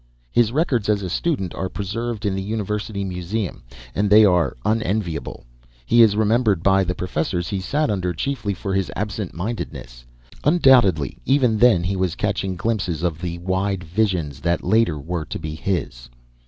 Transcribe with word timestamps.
His 0.31 0.51
records 0.51 0.89
as 0.89 1.03
a 1.03 1.11
student 1.11 1.53
are 1.53 1.69
preserved 1.69 2.25
in 2.25 2.33
the 2.33 2.41
university 2.41 3.03
museum, 3.03 3.61
and 3.93 4.09
they 4.09 4.25
are 4.25 4.57
unenviable. 4.65 5.43
He 5.85 6.01
is 6.01 6.15
remembered 6.15 6.63
by 6.63 6.83
the 6.83 6.95
professors 6.95 7.49
he 7.49 7.59
sat 7.59 7.91
under 7.91 8.11
chiefly 8.11 8.55
for 8.55 8.73
his 8.73 8.91
absent 8.95 9.35
mindedness. 9.35 10.03
Undoubtedly, 10.43 11.19
even 11.27 11.59
then, 11.59 11.83
he 11.83 11.95
was 11.95 12.15
catching 12.15 12.55
glimpses 12.55 13.03
of 13.03 13.21
the 13.21 13.37
wide 13.37 13.83
visions 13.83 14.39
that 14.39 14.63
later 14.63 14.97
were 14.97 15.25
to 15.25 15.37
be 15.37 15.53
his. 15.53 16.09